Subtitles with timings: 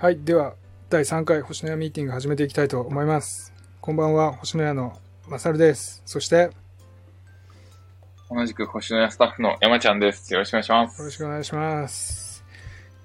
[0.00, 0.20] はい。
[0.20, 0.54] では、
[0.90, 3.52] 第3回星のやミーティング始めていきたいと思います。
[3.80, 4.96] こんばんは、星のやの
[5.28, 6.02] まさるです。
[6.06, 6.50] そして、よ
[8.30, 10.32] 同じく星のやスタッフの山ちゃんです。
[10.32, 11.02] よろしくお願いします。
[11.02, 12.44] ろしくお願いします。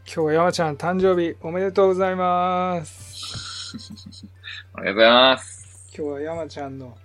[0.06, 3.76] 今日は山ちゃん誕生日おめでとうございます。
[4.76, 5.90] ありがとうございます。
[5.98, 6.96] 今日は山ちゃんの、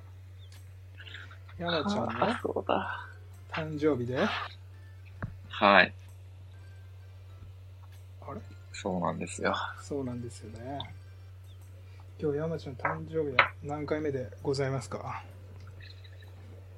[1.58, 3.06] 山ちゃんのあそうだ。
[3.50, 4.18] 誕生日で、
[5.48, 5.94] はい。
[8.80, 9.52] そうなんですよ。
[9.82, 10.78] そうなんですよね。
[12.20, 15.24] 今日山ちゃん誕生日は何回目でございますか？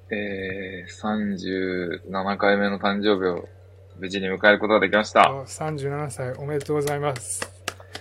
[0.09, 3.47] えー、37回目の誕生日を
[3.99, 5.21] 無事に迎えることができました。
[5.21, 7.41] ああ37歳おめでとうございます。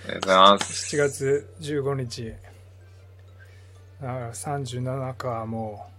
[0.06, 0.96] りがとうございます。
[0.96, 2.34] 7月15日。
[4.00, 5.90] だから37か、も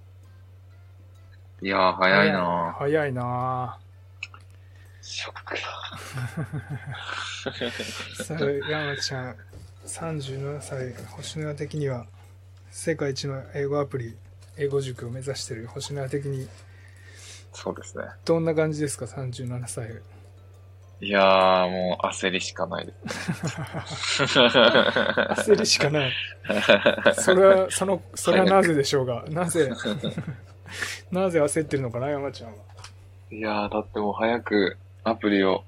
[1.62, 1.66] う。
[1.68, 3.78] いやー、早いな早いな
[5.12, 5.62] ショックだ。
[8.23, 9.36] さあ、山ちゃん、
[9.86, 12.06] 37歳、星のや的には、
[12.70, 14.16] 世界一の英語アプリ、
[14.56, 16.48] 英語塾を目指している星のや的に、
[17.52, 18.06] そうですね。
[18.23, 20.02] どんな感じですか、37歳。
[21.02, 23.31] いやー、もう焦りしかないです。
[24.40, 26.14] 焦りしかない。
[27.16, 29.73] それは、その、それはなぜでしょうが、なぜ、
[31.12, 32.56] なぜ焦ってるのかな、山ちゃんは。
[33.30, 35.63] いやー、だってもう早くアプリを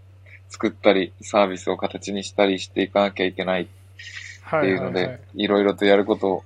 [0.49, 3.67] 作ったり、サービスを形にしたりしていかなきゃいけない
[4.43, 5.21] はっていうので、いはいはい。
[5.35, 6.43] いろいろとやること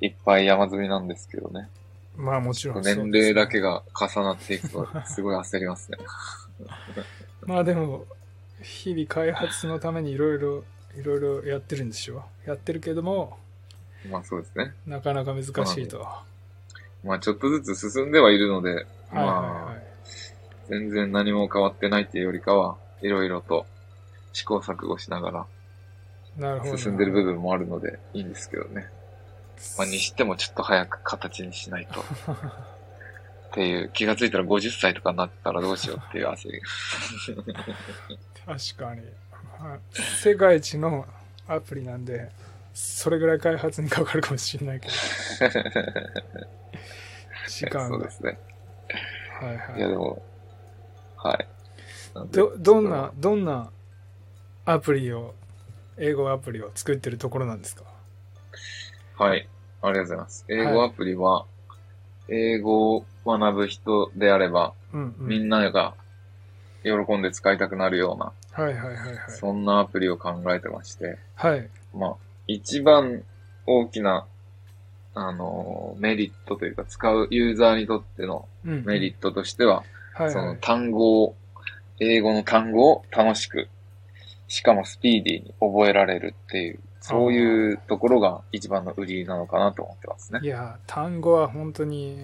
[0.00, 1.68] いっぱい山積みなんですけどね。
[2.16, 5.98] まあもちろんね、年齢だけが重なっていくと、すごい焦りますね。
[7.46, 8.04] まあでも、
[8.62, 10.64] 日々開発のためにいろいろ、
[10.96, 13.38] いろいろやってるんでしょやってるけども、
[14.10, 14.74] まあそうですね。
[14.86, 16.00] なかなか難しいと。
[16.00, 16.22] は
[17.04, 19.71] まあちょっとずつ進んではいるので、いはいまはあ
[20.72, 23.66] 全然何も変わってないっていうよりかは、いろいろと
[24.32, 26.40] 試行錯誤しながい。
[26.40, 26.72] なるほど。
[26.72, 28.88] ら進んでる部分もあるのでいいんですけどね。
[29.76, 32.00] まあにしてもちょっと早く形にしないと。
[32.00, 32.04] っ
[33.52, 36.66] ていう、気がついたら50歳とかになったらどうしようっていう焦りが。
[38.46, 39.02] 確かに。
[39.60, 39.78] まあ
[40.22, 41.04] 世界一の
[41.46, 42.30] アプリなんで、
[42.72, 44.92] それぐらい開発にかかるかもしれないけど。
[47.46, 48.10] 時間がそうで。
[48.10, 48.38] すね。
[49.38, 50.22] はいはいやでも、
[52.30, 53.70] ど、どんな、どんな
[54.64, 55.34] アプリを、
[55.98, 57.84] 英語アプリを作ってるところなんですか？
[59.16, 59.48] はい。
[59.82, 60.44] ありがとうございます。
[60.48, 61.44] 英語アプリは、
[62.28, 65.26] 英語を学ぶ人であれば、うんうん。
[65.26, 65.94] みんなが
[66.82, 69.18] 喜んで使いたくなるような、はいはいはいはい。
[69.28, 71.68] そんなアプリを考えてまして、はい。
[71.94, 72.14] まあ、
[72.46, 73.22] 一番
[73.66, 74.26] 大きな、
[75.14, 79.84] あのーメリットというか、使うユーザーにとってのうんうんメリットとしては、
[80.16, 80.58] そのはいはい。
[80.60, 81.36] 単語を、
[82.02, 83.68] 英語の単語を楽しく、
[84.48, 90.40] しかもスピーディーに覚えられるっていう、そういうところが一番の売りなのかなと思ってますね。
[90.42, 92.16] いや、単語は本当に、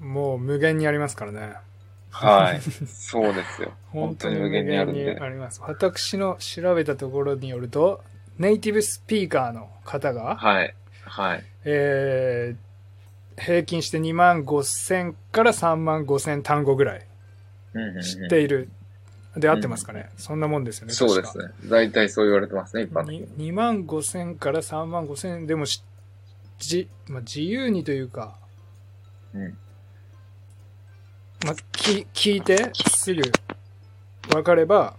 [0.00, 1.54] もう無限にありますからね。
[2.10, 2.60] はい。
[2.86, 3.72] そうですよ。
[3.90, 5.20] 本当に無限限ににあるんで。
[5.20, 5.60] あります。
[5.62, 8.02] 私の調べたところによると、
[8.38, 10.74] ネイティブスピーカーの方が、はい。
[11.04, 11.44] はい。
[11.64, 12.72] えー
[13.38, 17.06] 平均して2万5千から3万5千単語ぐらい
[18.02, 18.68] 知っている。
[19.36, 20.92] で、合ってますかね、そんなもんですよね。
[20.92, 21.46] そうですね。
[21.66, 23.50] 大体そう言われてますね、一般的に。
[23.50, 25.82] 2万5千から3万5千でもし
[26.62, 28.36] じ、まあ、自由にというか、
[29.34, 29.56] うん。
[31.44, 33.22] まあ、き聞いてすぐ
[34.28, 34.94] 分かれば、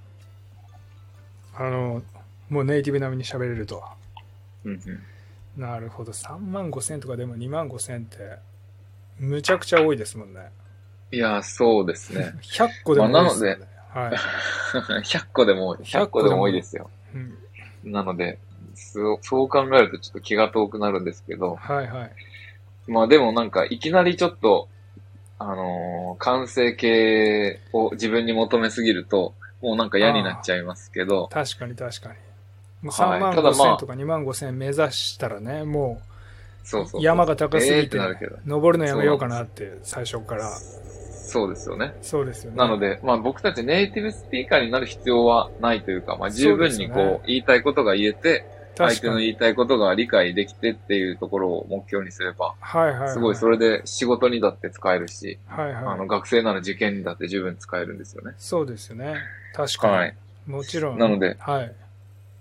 [1.56, 2.04] あの、
[2.50, 3.84] もうネイティブ並みに喋れると。
[4.66, 5.62] うんうん。
[5.62, 6.12] なるほど。
[6.12, 8.40] 3万5千とかでも2万5千って、
[9.20, 10.52] むちゃくちゃ多いですもんね。
[11.12, 12.34] いや、そうですね。
[12.44, 13.68] 100個でも多いですよね。
[13.94, 14.14] はい。
[15.04, 16.90] 100個でも多い、100個でも多いですよ。
[17.14, 18.40] うん、なので、
[18.76, 22.12] そうそう考えるとちょっと気が遠くなるんですけど、はいはい。
[22.88, 24.68] まあでもなんかいきなりちょっと、
[25.40, 32.16] あのー完成形を自分に求めすぎると、もうなんか嫌になっちゃいますけど、確かに確かに。
[32.82, 36.02] もう3はい万5ただまあ千とか2万5千目指したらね、も
[36.64, 37.98] そう山が高すえーぎって
[38.46, 40.50] 登るのやめようかなって最初から。
[41.34, 41.96] そうですよね。
[42.04, 42.58] そうですよね。
[42.58, 48.46] なので、まあ僕たちネイティブスピーカーになる必要はないというか、まあ十分にこねう言いたいことが言えて、
[48.76, 49.00] 相。
[49.00, 53.10] 手の言いたいことが理解できてっていうところを目標にすれば、はいはい、はい。
[53.10, 55.86] すごいそれで仕事にだって使えるし、はいはい。
[55.86, 58.34] あの学生なら受験にだって十分使えるんですよね。
[58.38, 59.16] そうですよね。
[59.54, 59.94] 確かに。
[59.96, 60.16] はい。
[60.48, 61.00] もちろん。
[61.00, 61.74] なので、はい。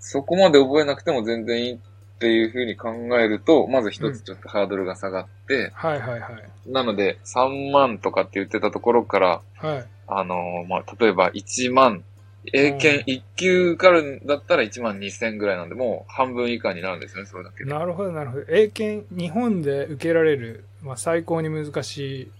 [0.00, 1.80] そこまで覚えなくても全然いい
[2.22, 6.70] っていうふうに考えると、まず一つちょっとハードルが下がって、はいはいはい。
[6.70, 9.84] なので3万とかって言ってたところから、はい。
[10.06, 12.04] あのーまあ、例えば1万
[12.52, 17.70] 英検1級受かるんだったら1万2000ぐらいなんで、もう半分以下になるんですよね、それだけで。
[17.70, 18.44] なるほど、なるほど。
[18.48, 22.30] 英検、日本で受けられる、まあ、最高に難しい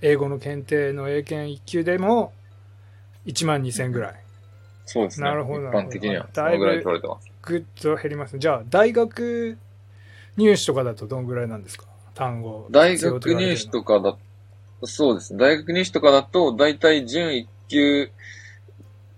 [0.00, 2.32] 英語の検定の英検1級でも
[3.26, 4.14] 1万2000ぐらい。
[4.86, 5.26] そうですね。
[5.28, 7.33] なるほど一般的にはそのぐらい取られてます。
[7.46, 8.38] ぐっと減りますね。
[8.38, 9.58] じゃあ、大学
[10.36, 11.84] 入試とかだとどんぐらいなんですか？
[12.14, 12.66] 単語。
[12.70, 14.16] 大学入試とかだ、
[14.84, 15.40] そうですね。
[15.40, 18.10] 大学入試とかだと、だいたい準1級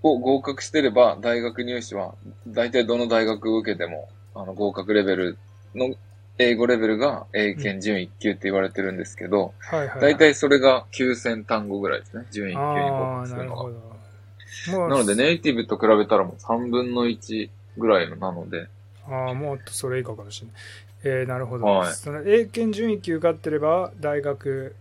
[0.02, 2.14] を合格してれば、大学入試は、
[2.48, 5.38] だいたいどの大学を受けても、あの、合格レベル
[5.74, 5.94] の
[6.38, 12.26] 英語レベルが英検準1級って言われてるんですけど、はいはい、だいたいそれが9000単語ぐらいですね。
[12.30, 14.88] 準1級に合格するのが。
[14.88, 18.68] なので、ネイティブと比べたらもう3分の1ぐらいのなので、
[19.08, 20.56] ああ、もっとそれ以下かもしれない。
[21.04, 21.64] えー、なるほど。
[21.64, 24.74] はいその英検準1級受かってれば、大学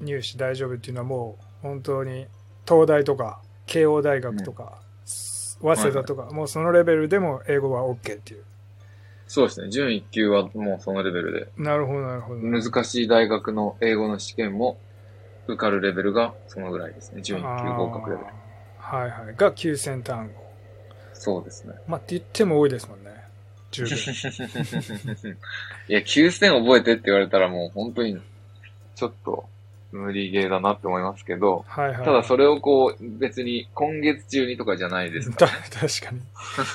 [0.00, 2.26] 入試大丈夫っていうのはもう、本当に、
[2.66, 8.44] 東大とか、慶応大学とか、早稲田とか、もうそのレベルでも英語は OK っていう。
[9.26, 9.70] そうですね。
[9.70, 12.40] 準1級はもうそのレベルで、なるほど、なるほど。
[12.40, 14.78] 難しい大学の英語の試験も
[15.48, 17.22] 受かるレベルがそのぐらいですね。
[17.22, 18.28] 準1級合格レベル。
[18.78, 19.36] はいはい。
[19.36, 20.45] が9000単語。
[21.18, 21.74] そうですね。
[21.86, 23.10] まあ、って言っても多いですもんね。
[23.70, 23.96] 十分。
[25.88, 28.20] いや、9000覚えてって言われたらもう本当に、
[28.94, 29.48] ちょっと
[29.92, 32.04] 無理ゲーだなって思いますけど、はいはい。
[32.04, 35.48] ただそれをこう、別に今月中にとかじゃないですかた
[35.80, 36.20] 確かに。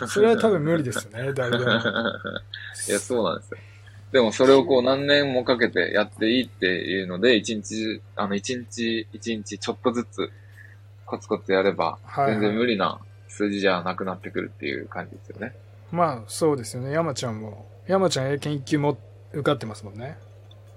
[0.08, 1.72] それは多分無理ですよね、 誰でも。
[1.72, 3.58] いや、そうなんですよ。
[4.12, 10.30] でもそれをこう何年もかけてやっていいっていうので、一日、あの一日一日ちょっとずつ
[11.06, 11.98] コツコツやれば、
[12.28, 13.00] 全然無理な
[13.32, 15.56] 数字じゃなくなってくるっていう感じですよね。
[15.92, 16.92] まあ、そうですよね。
[16.92, 18.98] 山ちゃんも、山ちゃん英検1級も
[19.32, 20.18] 受かってますもんね。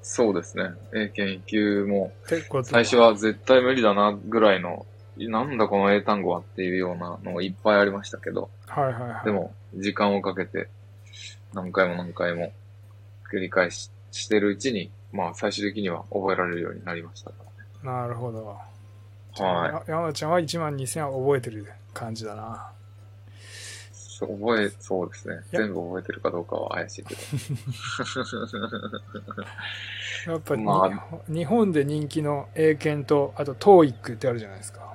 [0.02, 0.70] そうですね。
[0.94, 2.12] 英検1級も
[2.62, 4.86] 最初は絶対無理だなぐらいの、
[5.16, 9.24] なんだこの英単語はっていうようなのがいっぱいありましたけど、はいはいはい。
[9.24, 10.68] でも時間をかけて
[11.52, 12.52] 何回も何回も
[13.32, 17.36] 繰り返ししてるうちに、まあ最終的には覚えられるようになりましたか
[17.82, 18.56] なるほど。
[19.38, 19.44] ら。
[19.46, 19.72] はい。
[19.72, 22.70] や山ちゃんは1万2000は覚えてる感じだな。
[23.92, 25.40] そう覚え、そうですね。
[25.50, 27.20] 全部覚えてるかどうかは怪しいけど。
[30.32, 34.94] やっぱり、ま日本で人気の英検と、あと TOEIC ってあるじゃないですか。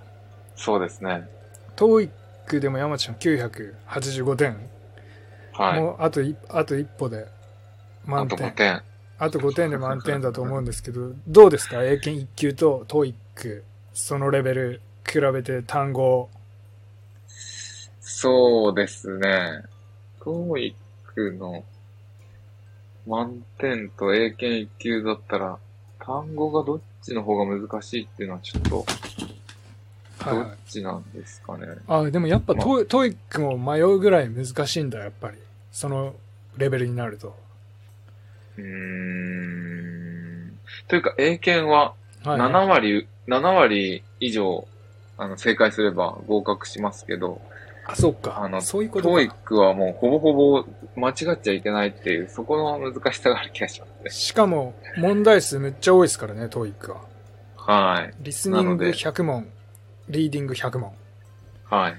[0.56, 1.28] そうですね。
[1.75, 4.69] TOEIC でも山ちゃん985点。
[5.54, 5.80] はい。
[5.81, 7.28] もうあといあと一歩であと
[8.07, 8.51] 5満点。
[8.54, 8.81] 点。
[9.18, 11.84] あと5点で満点だと思うんですけど、どうですか？
[11.84, 13.63] 英検1級と TOEIC、
[13.94, 16.30] そのレベル比べて単語。
[18.11, 19.61] そうですね。
[20.21, 20.73] TOEIC
[21.38, 21.63] の
[23.06, 25.59] 満点と英検1級だったら、
[26.00, 28.85] 単語がどっちの方が難しいっていうのはちょっと、どっ
[30.17, 31.67] はいはい、ちなんですかね。
[31.88, 35.38] あ、でもやっぱまあ TOEIC も迷うぐらい難しいんだ、やっぱり。
[35.71, 36.15] その
[36.57, 37.38] レベルになると。
[38.57, 38.63] うー
[40.47, 40.59] ん。
[40.88, 44.67] というか、英検ははい、7割、7割以上、
[45.15, 47.39] あの、正解すれば合格しますけど、
[47.91, 48.41] あ、そうか。
[48.44, 50.65] あの、そういうことはもうほぼほぼ
[50.95, 54.09] 間違っちゃいけないっていう、そこの難しさがある気がしますね。
[54.12, 57.01] しかも、問題数めっちゃ多いですからね、TOEIC は。
[57.56, 58.13] はい。
[58.19, 59.50] リスニングなので100問、
[60.07, 60.91] リーディング100問。
[61.65, 61.95] はい。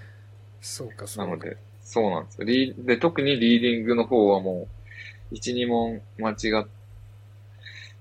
[0.60, 1.30] そうか、そうか。
[1.30, 2.44] なので、そうなんですよ。
[2.44, 4.68] リーで、特にリーディングの方はも
[5.30, 6.66] う、1、2問間違っ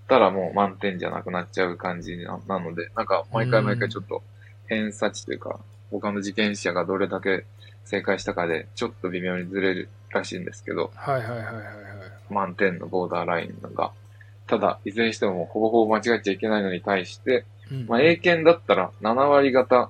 [0.08, 4.24] たらもう満点じゃなくなっちゃう感じななので、なんか毎回毎回ちょっと
[4.67, 5.60] 偏差値というか、
[5.91, 7.46] 他の受験者がどれだけ
[7.86, 11.63] 正解したかで、ちょっと微妙にずれるらしいんですけど、はいはいはいはいはい。
[12.29, 13.91] 満点のボーダーラインが。
[14.48, 19.89] ただ、いずれにしてもほぼほぼ間違っちゃいけないのに対して、うんまあ、英検だったら7割方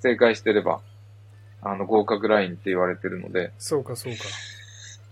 [0.00, 0.80] 正解してれば、
[1.62, 4.24] あの、合格ラインって言われてるので、そうかそうか。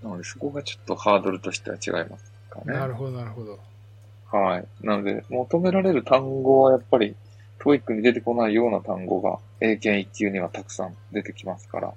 [0.02, 2.72] なのでそこがちょっとハードルとしては違いますかね。
[2.72, 3.58] なるほどなるほど。
[4.30, 4.66] はい。
[4.82, 7.16] なので、求められる単語はやっぱり、
[7.68, 11.92] TOEIC に出てこないような単語が、英検1級にはたくさん出てきますから、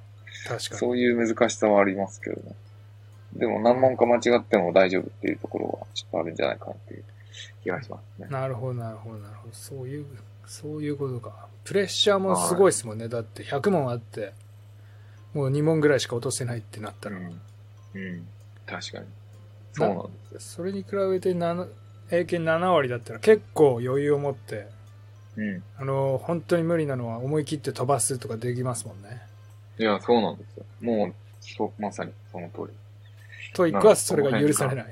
[0.45, 0.59] 確かに。
[0.79, 2.55] そういう難しさはありますけどね。
[3.31, 7.03] でも何問か間違っても大丈夫っていうところはちょっとあるんじゃないかなっていう
[7.63, 8.27] 気がしますね。
[8.29, 9.53] なるほど、なるほど、なるほど。
[9.53, 10.05] そういう、
[10.45, 11.47] そういうことか。
[11.63, 13.07] プレッシャーもすごいですもんね。
[13.07, 14.33] だって100問あって、
[15.33, 17.15] もう2問ぐらいしか落とせないってなったら。
[17.15, 17.23] うん。
[17.23, 18.27] うん。
[18.65, 19.05] 確かに。
[19.71, 20.39] そうなんですよ。
[20.41, 21.69] それに比べて7
[22.11, 24.67] 英検7割だったら結構余裕を持って、
[25.37, 25.63] うん。
[25.77, 29.21] あの、本当に無理なのは思い切って飛ばすとかできますもんね。
[29.77, 30.65] いや、そうなんですよ。
[30.81, 32.73] もう、そう、まさにその通り。
[33.53, 34.85] TOEIC はそれが許されない。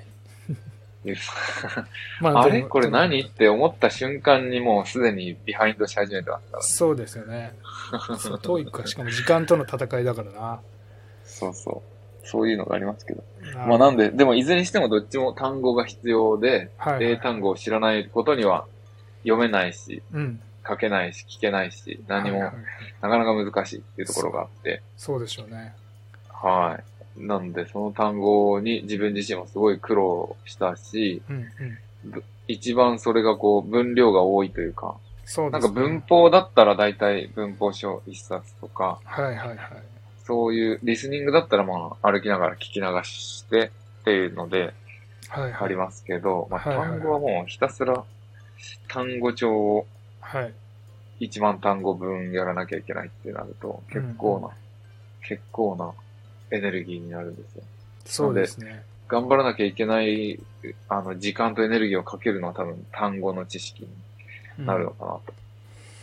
[2.19, 2.61] まあれ？
[2.63, 6.63] これ何って思った瞬間にもうすでに behind し始めてますから。
[6.63, 7.53] そうですよね。
[8.41, 10.59] TOEIC はしかも時間との戦いだからな。
[11.23, 11.81] そうそ
[12.23, 12.27] う。
[12.27, 13.23] そういうのがありますけど。
[13.55, 17.05] ままあなんで、でもいずれにしてもどっちも単語が必要で、はい、はい。
[17.13, 18.65] 英単語を知らないことには
[19.23, 20.41] 読めないし、うん。
[20.67, 22.51] 書けないし、聞けないし、何もな
[23.09, 25.73] かなか難しいっていうところがあって、そうでしょうね。
[26.29, 26.79] は
[27.17, 27.21] い。
[27.25, 31.47] なんで、その単語に自分自身もすごい苦労したし、うん
[32.05, 32.23] うん。
[32.47, 34.95] 一番それがこう、分量が多いというか、
[35.29, 35.73] そうですね。
[35.73, 39.57] なんか文法だったら大体文法書一冊とか、はいはいはい。
[40.23, 43.71] そういうリスニングだったらまあ歩きながら聞き流して
[44.01, 44.73] っていうので
[45.27, 45.53] はいはい。
[45.61, 48.03] ありますけど、まあ単語はもうひたすら
[48.87, 49.87] 単語帳を
[50.21, 50.53] はい。
[51.21, 54.53] 1万単語分やらなきゃいけないってなると結構な、うん
[55.29, 55.91] 結構な
[56.49, 57.63] エネルギーになるんですよ。
[58.05, 58.83] そうですね。
[59.07, 60.39] 頑張らなきゃいけない、
[60.87, 63.87] あの、時間とエネルギーをかけるのは多分単語の知識
[64.57, 65.21] になるのかなと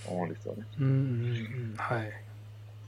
[0.07, 0.63] 思うんですよね。
[0.79, 1.75] うんうんうん。
[1.77, 2.13] はい。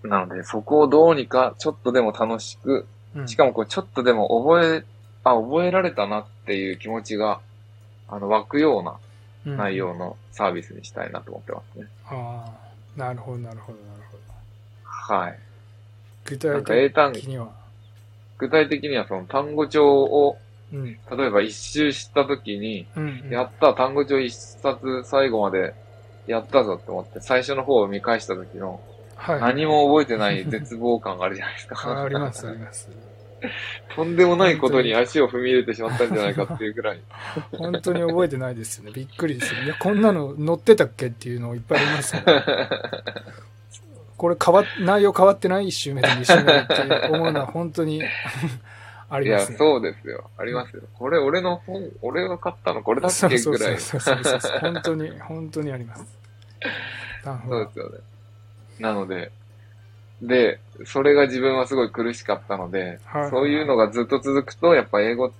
[0.04, 4.84] なので、そこをどうにかちょっとでも楽しく、うんしかもこうちょっとでも覚え、
[5.24, 7.40] あ、覚えられたなっていう気持ちが、
[8.06, 8.96] あの、湧くようなうん
[9.44, 11.86] 内容のサービスにしたいなと思ってますね。
[12.06, 12.44] あ
[12.96, 14.22] あ、なるほど、なるほど、なるほど。
[14.84, 15.38] はい。
[16.24, 16.62] 具体
[17.12, 17.48] 的には？
[18.38, 20.38] 具体的にはその単語帳を、
[20.72, 20.84] うん。
[20.84, 23.30] 例えば一周した時に、うん、うん。
[23.32, 25.74] やった、単語帳一冊最後まで
[26.26, 28.80] やったぞって思って、最初の方を見返した時の、
[29.16, 29.40] はい。
[29.40, 31.76] 何も覚えてない絶望感があるじゃないですか。
[31.90, 32.88] ああります、あります。
[33.94, 37.00] とんでもないことに足を踏み入れてしまったんじゃないかっていうぐらい。
[37.56, 38.92] 本当に覚えてないですよね。
[38.94, 39.62] びっくりですよ。
[39.62, 42.70] いや、こんなの載ってたっけっていうのいっぱいありますから。
[44.16, 48.02] これ変わっ、内容変わってない一周目で二周目って思うのは本当に
[49.10, 49.58] あいや、りますね。
[49.58, 50.30] そうですよ。
[50.36, 50.82] ありますよ。
[50.94, 53.78] これ、俺の本、俺が買ったのこれだっけぐらい。
[53.78, 54.58] そうそうそうそう。
[54.58, 56.18] 本当に、本当にあります。
[57.24, 57.98] そうですよね。
[58.80, 59.30] なので、
[60.22, 65.32] で、それが自分はすごい苦しかったので、はいそういうのがずっと続くと、やっぱ英語、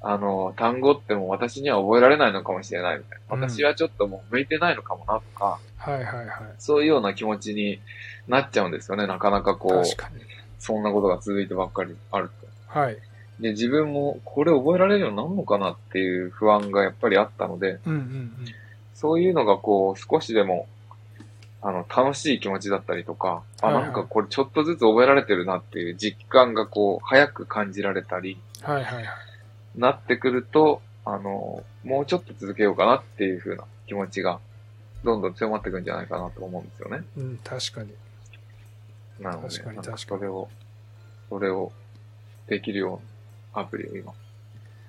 [0.00, 3.36] あの、単語ってもう私には覚えられないのかもしれないみたいな。
[3.36, 6.28] うん私はちょっともう向いてないのかもなとか、はいはいはい。
[6.58, 7.80] そういうような気持ちに
[8.26, 9.06] なっちゃうんですよね。
[9.06, 9.84] なかなかこう。
[10.58, 12.30] そんなことが続いてばっかりある
[12.68, 12.78] と。
[12.78, 12.98] はい。
[13.40, 18.32] で、自分もこれ覚えられるようになるのかなっていう不安がやっぱりあったので、うんうん
[18.94, 20.66] そういうのがこう、少しでも、
[21.62, 28.72] あの、楽しい気持ちだったりとか、あ、なんかこれちょっとずつ覚えられてるなっていう実感がこう、早く感じられたり、うん。
[28.72, 29.06] はいはいはい。
[29.76, 34.40] なってくると、あの、もうちょっと続けようかなっていう風な気持ちが、
[35.04, 37.04] どんどん強まっていくんじゃないかなと思うんですよね。
[37.16, 37.94] うん、確かに。
[39.20, 40.48] なので、確かに確かにそれを、
[41.28, 41.72] それを
[42.46, 43.00] できるよ
[43.54, 44.12] うなアプリを今、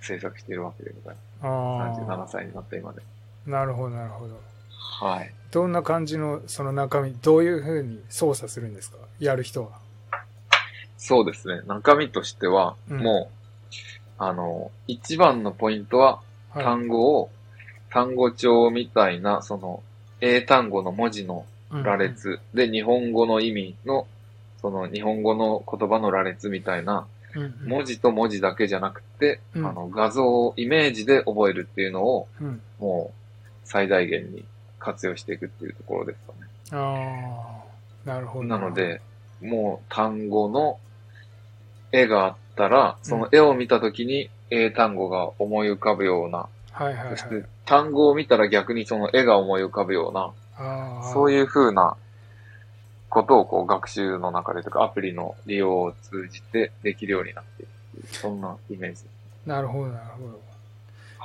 [0.02, 1.48] 制作しているわけでございあ
[1.90, 2.02] ます。
[2.02, 2.28] 37あ。
[2.28, 3.02] 歳になった今で。
[3.46, 4.40] なるほどなるほど。
[4.70, 5.34] はい。
[5.52, 8.98] どんな感じのその中身、どういう風に操作するんですか？
[9.20, 9.70] やる人は。
[10.98, 11.62] そうですね。
[11.68, 13.36] 中身としては、うんもう、
[14.18, 16.64] あの、一番のポイントは、はい。
[16.64, 17.30] 単語を、
[17.90, 19.84] 単語帳みたいな、その、
[20.22, 24.08] 英単語の文字の羅列、で、日本語の意味の、
[24.62, 27.08] その、日本語の言葉の羅列みたいな。
[27.66, 32.62] 文字と文字だけじゃなくて、うんあの、画像、イメージで覚えるっていうのを、うん。
[32.78, 34.44] もう、最大限に
[34.82, 36.82] 活用していくっていうところですかね。
[36.84, 37.64] あ
[38.06, 38.10] あ。
[38.10, 38.46] なるほど。
[38.46, 39.02] なの、で、
[39.42, 40.80] もう単語の
[41.92, 47.18] 絵があったら、その絵を見たときに英単語が思い浮かぶような、はいはいはい。
[47.18, 50.32] そして単語を見たら逆にその絵が思い浮かぶような。
[51.14, 51.40] そういう。
[51.40, 51.96] いう風な
[53.10, 59.04] ことをこう学習の中でとかアプリの利用を通じてできるようになっているそんなイメージ。
[59.46, 60.40] なるほどなるほど。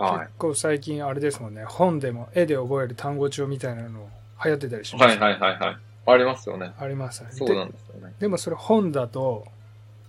[0.04, 1.64] は結構最近あれですもんね。
[1.64, 4.08] 本でも絵で覚える単語帳みたいなの
[4.44, 4.96] 流行ってたりしい。
[4.96, 5.18] ます。
[5.18, 5.76] はいはいはいはい。
[6.08, 6.72] ありますよね。
[6.78, 7.30] ありますね。
[7.32, 8.14] そうなんですよね。
[8.18, 9.46] ででもそれ本だと、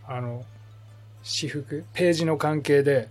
[0.06, 0.46] あの、
[1.24, 3.10] 私服、ページの関係で、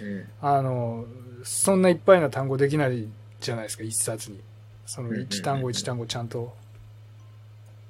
[0.00, 0.28] うん。
[0.40, 1.04] あの、
[1.44, 3.08] そんないっぱいな単語できない
[3.40, 4.40] じゃないですか、一冊に。
[4.86, 6.56] その一単語一単語ちゃんと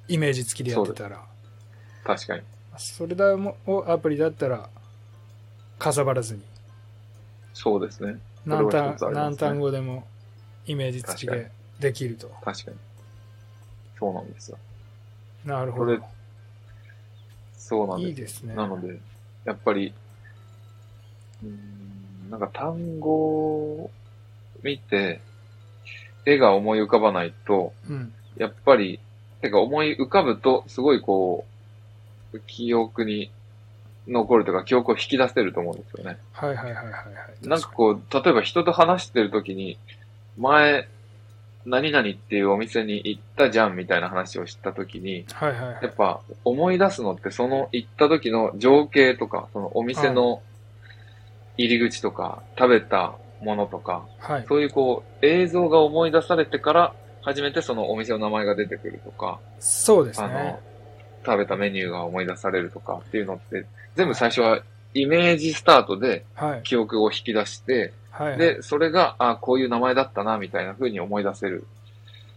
[0.09, 1.23] イメージ付きでやってたら。
[2.05, 2.43] 確かに。
[2.77, 4.69] それだもをアプリだったら、
[5.79, 6.43] かさばらずに。
[7.61, 8.21] そうですね。
[8.47, 10.07] 何単ね何単語でも
[10.65, 11.51] イメージ付き確で
[11.81, 12.31] できると。
[12.45, 12.77] 確かに。
[13.99, 14.59] そうなんですよ。
[15.45, 16.05] なるほこれど。
[17.57, 18.55] そうなんですいいですね。
[18.55, 19.01] なので、
[19.45, 19.93] やっぱり、
[21.43, 23.91] うーん、なんか単語を
[24.63, 25.21] 見て、
[26.27, 28.13] 絵が思い浮かばないと、うん。
[28.37, 29.01] やっぱり、
[29.41, 31.45] てか思い浮かぶと、すごいこ
[32.33, 33.33] う、記憶に
[34.09, 36.19] 残るというか、記憶を引き出せると思うんですよね。
[36.33, 37.01] はいはいはいはいは
[37.43, 37.49] い。
[37.49, 39.79] なんかこう、例えば人と話してる時に、
[40.37, 40.89] 前、
[41.67, 50.43] 何々っていうお店に行ったじゃんみたいな話をした時に、はいはいはいやっぱ思い出すのってその行った時の情景とか、そのお店の
[51.59, 54.47] 入り口とか、食べたものとか、はい。
[54.49, 60.59] そういうこう映像が思い出されてから初めてそのお店の名前が出てくるとか、そうですあのね。、
[61.29, 63.67] 食べたメニューが思い出されるとかっていうのって、
[63.97, 64.63] 全部最初は
[64.95, 66.63] イメージスタートではい。
[66.63, 68.39] 記憶を引き出して、はいはい。
[68.39, 71.67] で、それが、あこういう名前だったな、みたいな風に思い出せる。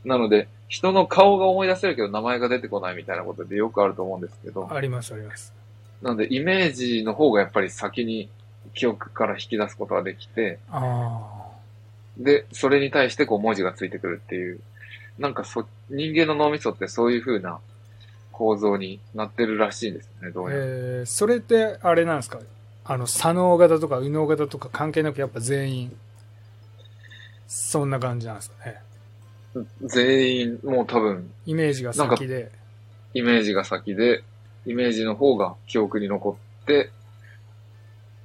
[0.03, 5.53] なので、人の顔が思い出せるけど名前が出てこないみたいなことでよくあると思うんですけど、ありますあります。
[6.01, 8.29] なので、イメージの方がやっぱり先に
[8.73, 11.21] 記憶から引き出すことができて、あ
[12.17, 14.59] で、それに対してこう文字がついてくるっていう、
[15.17, 17.59] なんかそ、人間の脳みそってそういう風な
[18.31, 20.49] 構造になってるらしいんですよね、どあ。
[20.49, 20.63] うやら。
[20.63, 22.39] えー、それってあれなんですか？
[22.83, 25.97] あの、左脳型とか右脳型とか関係なくやっぱ全員、
[27.47, 28.65] そんな感じなんですか？
[28.65, 28.81] ね。
[29.83, 32.51] 全員、もう多分、イメージが先で。
[33.13, 34.23] イメージが先で、
[34.65, 36.89] イメージの方が記憶に残って、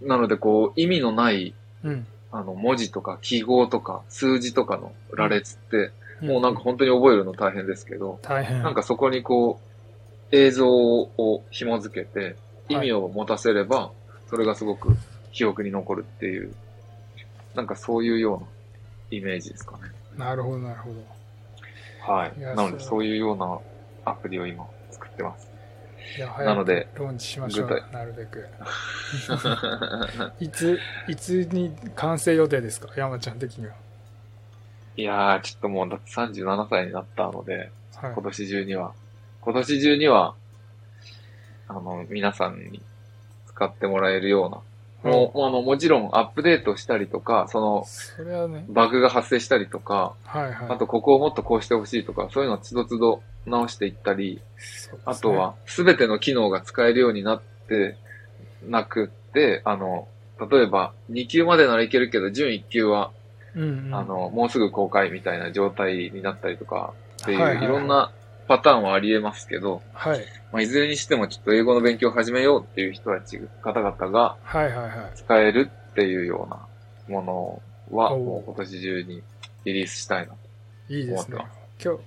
[0.01, 2.07] なのでこう、意味のない、うん。
[2.31, 8.63] あの、文字とか記号とか数字とかの羅列って、もうなんか本当に覚えるの大変ですけど、大変。
[8.63, 9.66] なんかそこにこう、
[10.33, 12.37] 映像を紐づけて、
[12.69, 13.93] 意味を持たせれば、
[14.29, 14.97] それがすごく
[15.33, 16.53] 記憶に残るっていう、
[17.55, 18.47] なんかそういうような
[19.11, 19.83] イメージですかね。
[20.17, 20.91] なるほどなるほ
[22.07, 22.13] ど。
[22.13, 22.33] はい。
[22.39, 23.59] いやなのでそういうような
[24.05, 25.49] アプリを今作ってます。
[26.17, 27.85] いや、な早くのでローンチしましょう。
[27.93, 28.47] なるべく。
[30.41, 30.79] いつ、
[31.09, 32.89] いつに完成予定ですか？
[32.97, 33.75] 山ちゃん的には。
[34.97, 38.23] いやー、ちょっともうだって37歳になったので、はい今。
[38.23, 38.95] 年中には、
[39.47, 40.35] 今年中には、
[41.69, 42.83] あの、皆さんに
[43.47, 44.49] 使ってもらえるよ
[45.05, 50.69] うな、もう、あの、もちろんアップデートしたりとか、その、それはね、バグが発生したりとか、はいはい。
[50.71, 54.43] あとここをもっとこうしてほしいとか、そういうのをつどつど直していったり、
[54.93, 54.99] ね。
[55.05, 57.97] あとは、すべての機能が使えるようになって
[58.67, 60.09] なくって、あの、
[60.51, 63.13] 例えば、2級までならいけるけど、準1級は、
[63.55, 67.65] うんうん、あの、もうすぐ公開みたいな状態になったりとか、っていう、はいはいはい。
[67.65, 68.11] いろんな
[68.49, 70.25] パターンはあり得ますけど、はい。
[70.53, 75.17] まあ、いずれにしてもちょっと英語の勉強を始めようっていう人たち、方々がはいはいはい。
[75.17, 76.67] 使えるっていうような
[77.09, 79.23] ものは、もう今年中に
[79.65, 80.39] リリースしたいなと。
[80.89, 81.39] いいですね。
[81.83, 82.01] 今日、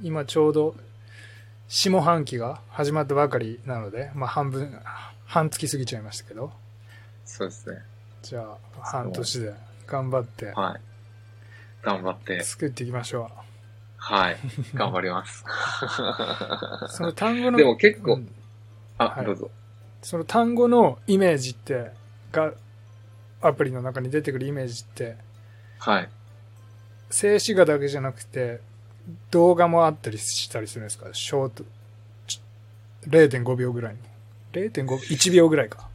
[0.00, 0.74] 今ちょうど、
[1.68, 4.80] 下半期が始まったばかりなので、まあ半分、
[5.24, 6.52] 半月過ぎちゃいましたけど、
[7.24, 7.78] そうですね。
[8.22, 9.54] じゃあ半年で
[9.86, 10.80] 頑張ってはい。
[11.82, 13.30] 頑張って、作っていきましょ
[14.02, 14.36] はい。
[14.74, 15.44] 頑張ります。
[15.46, 16.88] う。
[16.88, 18.34] その単語の、でも結構、うん
[18.98, 19.50] あ、はいどうぞ。
[20.02, 21.92] その単語のイメージって、
[22.32, 22.52] が、
[23.42, 25.16] アプリの中に出てくるイメージって、
[25.78, 26.08] はい。
[27.10, 28.60] 静止画だけじゃなくて、
[29.30, 31.08] 動画もあったりしたりするんですか？
[31.12, 31.64] ショート、
[32.26, 32.40] ち
[33.08, 33.98] 0.5秒ぐらいの。
[34.52, 35.88] 0.5、1秒ぐらいか。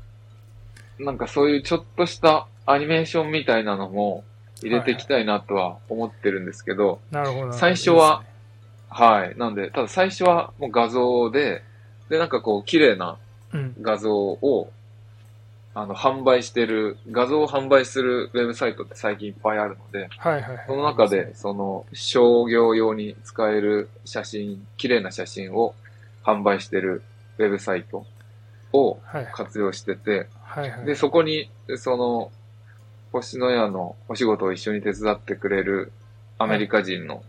[1.00, 4.24] なんかそういうちょっとしたアニメーションみたいなのも
[4.66, 7.54] 入れていきたいなとは思ってるんですけど、なるほどな。
[7.54, 8.24] 最初は
[8.90, 9.38] はい。
[9.38, 11.64] なんで、ただ最初はもう画像で、
[12.10, 13.18] で、なんかこう、綺麗な
[13.82, 14.72] 画像を、
[15.74, 20.08] あの、販売してる、画像を販売するウェブサイトって最近いっぱいあるので、うん。
[20.18, 20.66] はいはいはい。
[20.68, 25.76] その中で、その、商業用に使える写真、綺麗な写真を
[26.24, 27.04] 販売してる
[27.38, 28.06] ウェブサイト
[28.72, 30.86] をはい活用してて、はいはい。
[30.86, 32.32] で、そこに、その、
[33.22, 35.92] 星のやのお仕事を一緒に手伝ってくれる
[36.38, 37.24] アメリカ人の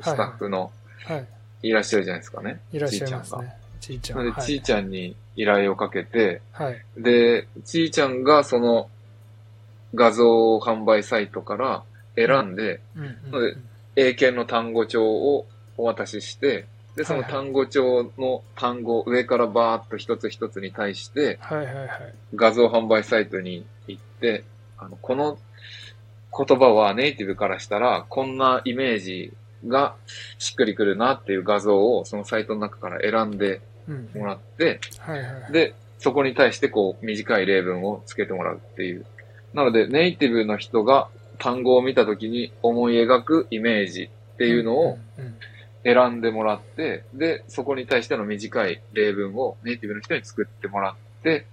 [0.00, 0.72] スタッフの
[1.04, 1.26] はい。
[1.62, 2.60] いらっしゃるじゃないですかね。
[2.72, 3.44] いらっしゃいますちーちゃんが。
[3.44, 3.56] ね。
[3.80, 4.18] ちーちゃん。
[4.18, 6.84] なので、はいちゃんに依頼をかけて、はい。
[6.96, 8.88] で、ちーちゃんがその
[9.94, 11.82] 画像販売サイトから
[12.16, 12.80] 選んで、
[13.96, 21.88] 英検の単語帳をお渡しして、で、その単語帳の単語、上からバーっと一つ一つに対して、はいはいはい。
[22.34, 24.44] 画像販売サイトに行って、
[24.84, 25.38] あの、この
[26.36, 29.32] 言葉はネイティブからしたら、こんなイメージ
[29.66, 29.94] が
[30.38, 34.10] しっくりくるなっていう画像をそのサイトの中から選んでうん。
[34.14, 35.52] もらって、はいはいはい。
[35.52, 39.04] で、そこに対してこう短い例文をつけてもらうっていう。
[39.54, 45.34] なので、ネイティブの人が単語を見たときに思い描くイメージっていうのをうんうん
[45.84, 51.46] 選んでもらって、で、そこに対しての短い例文をネイティブの人に作ってもらって、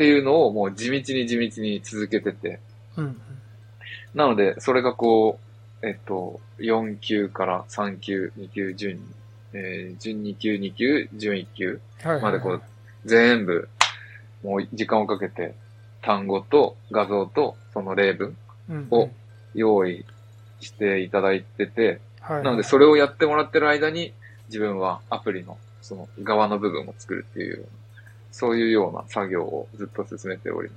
[0.00, 2.58] っていうのをもう地道に地道に続けてて。
[2.96, 3.20] うんうん。
[4.14, 5.38] なので、それがこ
[5.82, 8.98] う、えっと、4級から3級、2級、準、
[9.52, 12.22] えー準2級、2級、準1級はいはいはい。
[12.22, 12.62] までこう、
[13.04, 13.68] 全部
[14.42, 15.54] もう時間をかけて
[16.00, 18.34] 単語と画像とその例文
[18.70, 19.10] うんを
[19.54, 20.06] 用意
[20.60, 22.42] していただいてて、はい。
[22.42, 24.14] なのでそれをやってもらってる間に
[24.48, 27.66] 自分はアプリのその側の部分を作るっていうような、
[28.32, 30.70] そういうような作業をずっと進めており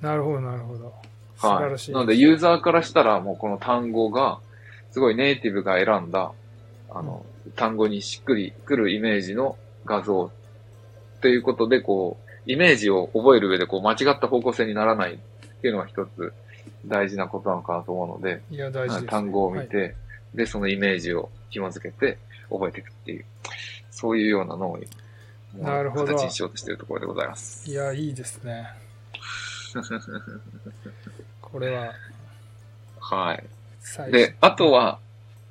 [0.00, 0.92] まなるほど、なるほど。
[1.36, 1.42] す。
[1.42, 1.92] 素晴らしい。
[1.92, 4.40] なのでユーザーからしたらもうこの単語が、
[4.90, 6.32] すごいネイティブが選んだ、
[6.90, 7.24] あの、
[7.56, 10.30] 単語にしっくりくるイメージの画像
[11.18, 15.18] っていうことで、こう、イメージを覚える上でこう間違った方向性にならないっ
[15.60, 16.32] ていうのが一つ
[16.86, 19.94] 大事なことなのかなと思うので、いや、大事です、単語を見て、
[20.34, 22.18] で、そのイメージを紐付けて
[22.50, 23.24] 覚えていくっていう、
[23.90, 24.86] そういうような脳に、もう
[25.58, 27.70] なるほど形にしようとしているところでございます。
[27.70, 28.68] いや、いいですね。
[31.40, 31.92] これは、
[33.00, 33.44] はい。
[33.80, 34.98] 最で、あとは、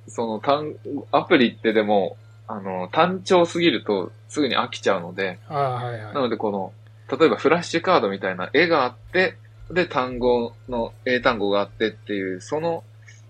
[0.07, 0.75] その単、
[1.11, 6.13] アプリってでも、あの、単調すぎるとすぐに飽きちゃうので、ああ、はいはい。
[6.13, 6.73] なのでこの、
[7.17, 9.37] 例えばフラッシュカードみたいな絵があって、
[9.69, 12.83] で、単語の、英単語があってっていう、その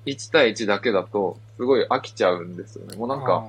[0.05, 2.95] 1対1だけだと、すごい飽きちゃうんですよね。
[2.95, 3.45] もうなんか、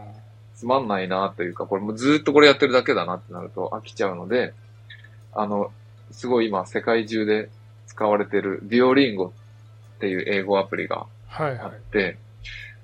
[0.62, 4.54] つまんないなというか、これもうずーっとこれやってるだけだなってなると飽きちゃうので、
[5.32, 5.72] あの、
[6.12, 7.50] すごい今世界中で
[7.88, 9.32] 使われてるデュオリンゴ
[9.96, 12.16] っていう英語アプリがあはいはって、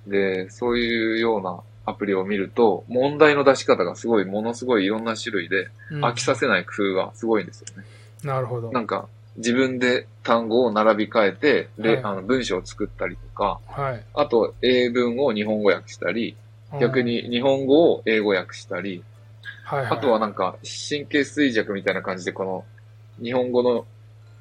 [0.08, 5.94] で、そういうようなアプリを見ると、問題の出し方がすごい、ものすごいいろんな種類で、い。
[5.94, 7.84] うん飽きさせない工夫がすごいんですよね。
[8.24, 8.72] なるほど。
[8.72, 14.04] なんか、自分で単語を並び替えて、で、はいあの文章を作ったりとか、はい。
[14.14, 16.36] あと英文を日本語訳したり、
[16.80, 19.02] 逆に日本語を英語訳したり、
[19.64, 22.64] はいはい、あとはなんか神経衰弱みたいな感じでこの
[23.22, 23.86] 日本語の、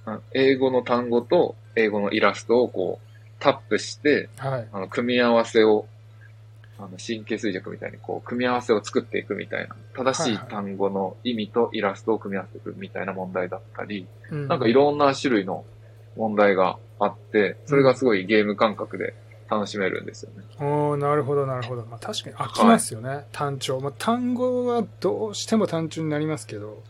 [0.06, 3.08] あ英語の単語と英語のイラストをこう
[3.40, 4.68] タップして、はい。
[4.72, 5.86] あの組み合わせを、
[6.80, 14.48] あの神経衰弱みたいにこう組み合わせを作っていくみたいな、正しい単語の意味とイラストを組み合わせていくみたいな問題だったり、うん。
[14.48, 15.66] なんかいろんな種類の
[16.16, 19.14] 問題があって、それがすごいゲーム感覚で
[19.50, 20.44] 楽しめるんですよね。
[20.60, 21.86] おーなるほど、なるほど。
[21.86, 23.80] まあ確かに飽きますよね、単調。
[23.80, 26.84] まあ単語はどうしても単調になりますけど、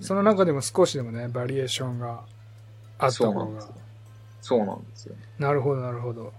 [0.00, 2.20] その中でも少しでもね、バリエーションが
[2.98, 3.74] あった方がそうなんですよ。。
[4.40, 5.14] そうなんですよ。
[5.38, 6.32] なるほど、なるほど。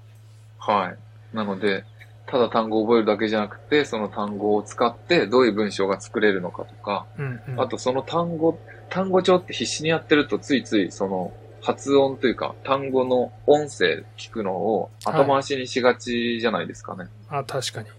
[0.58, 1.36] はい。
[1.36, 1.84] なので、
[2.28, 7.62] ただ単語を覚えるだけじゃなくて、その単語を使ってどういう文章が作れるのかとか、うん、うん。
[7.62, 17.08] あとその単語、単語帳って必死にやってるとついついその発音というか単語の音声聞くのを後回しにしがちじゃないですかね。
[17.30, 17.90] あ、確かに。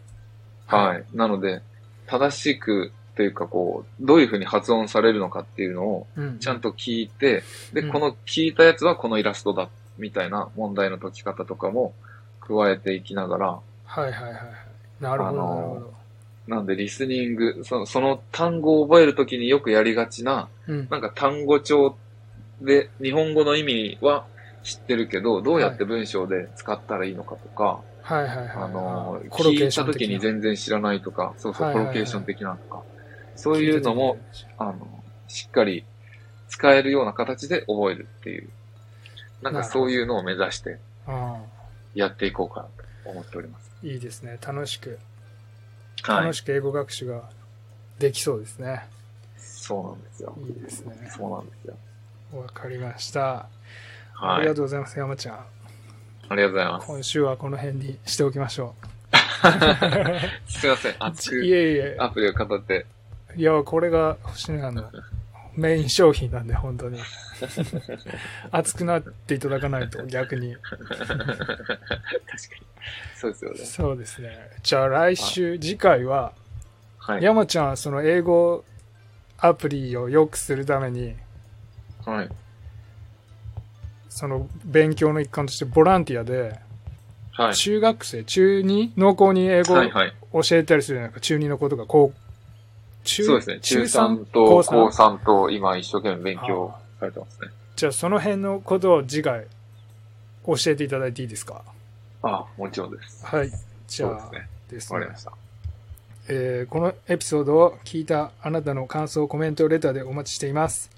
[0.67, 1.05] はい。
[1.13, 1.63] なので、
[2.07, 6.39] 正しくというかこう、どういうふうに発音されるのかっていうのをうん。
[6.39, 7.43] ちゃんと聞いて、
[7.73, 9.69] で、うんこの聞いたやつはこのイラストだ、
[9.99, 11.93] みたいな問題の解き方とかも
[12.41, 14.43] 加えていきながら、はいはいはいはい。
[15.01, 16.01] なるほど、あのーなるほど。
[16.47, 20.89] なんでリスニング、そのその単語を覚えるときによくやりがちな、うん。
[20.91, 21.97] なんか単語帳
[22.61, 24.27] で日本語の意味は
[24.63, 28.49] 知ってるけど、どうやって文章で使ったらいいのかとか、はいはいはい。
[28.49, 32.83] あの、聞いた時に全然知らないとか、そうそう、はいはいはいコロケーション的なとか、
[33.35, 34.19] そういうのも、
[34.59, 35.85] あの、しっかり
[36.49, 38.51] 使えるような形で覚えるっていう、
[39.43, 41.41] なんかそういうのを目指してあ
[41.95, 42.69] やっていこうかな
[43.05, 43.71] と思っております。
[43.83, 44.39] あ、いいですね。
[44.47, 44.99] 楽しく、
[46.03, 46.25] はい。
[46.25, 47.31] 楽しく英語学習が
[47.99, 48.87] できそうですね。
[49.39, 50.37] そうなんですよ。
[50.47, 51.11] いいですね。
[51.17, 51.77] そうなんですよ。
[52.33, 53.47] わかりました。
[54.21, 54.43] あはい。
[54.43, 55.37] りがとうございます、山ちゃん。
[55.37, 56.87] ありがとうございます。
[56.87, 58.75] 今週はこの辺にしておきましょ
[60.47, 60.93] すいません。
[60.93, 60.97] う。
[61.01, 61.97] 熱いくえいえ。
[61.99, 62.87] アプリを語って。
[63.37, 64.91] いや、これが星野屋の
[65.57, 67.01] メイン商品なんで、本当に。
[68.53, 70.55] 熱くなっていただかないと 逆に。
[70.57, 71.31] 確かに。
[73.17, 73.59] そうですよね。
[73.65, 74.39] そうですね。
[74.63, 76.33] じゃあ来週、次回は、
[76.99, 77.23] はい。
[77.23, 78.65] 山ちゃんはその英語
[79.39, 81.17] アプリを良くするために、
[82.07, 82.29] はい。
[84.09, 86.59] その勉強の一環としてボランティアで、
[87.33, 87.55] はい。
[87.55, 90.43] 中学生、中2農校に英語を。
[90.43, 92.13] 教えたりするじゃないか、中2の子とか、高
[93.03, 93.61] 中そうですね。
[93.61, 94.75] 中3高と三？
[94.79, 97.49] 高3と今一生懸命勉強されてますね。
[97.77, 99.47] じゃあその辺のことを次回
[100.47, 101.63] 教えていただいていいですか？
[102.23, 103.25] あもちろんです。
[103.27, 103.51] はい。
[103.89, 104.49] じゃあそうですね。
[104.71, 105.33] ですねわかりました。
[106.29, 110.91] えーこのエピソードを聞いたあなたの感想、コメント、レターでお待ちしています。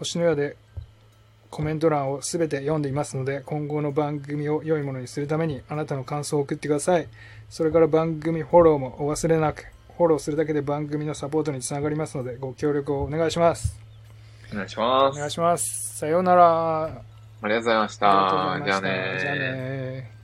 [0.00, 0.56] 星のやで
[1.50, 7.06] コメント欄をすべて読んでいますので、今後の番組を良いものにするためにあなたの感想を送ってください。
[7.50, 13.78] それから番組フォローもお忘れなく、フォローするだけで番組のサポートにつながりますので、ご協力をお願いします。
[14.52, 15.16] お願いします。
[15.16, 15.98] お願いします。
[15.98, 16.84] さようなら。
[16.84, 16.88] あ
[17.48, 18.06] りがとうございました。
[18.64, 18.88] じゃあした
[19.20, 20.19] じゃあねね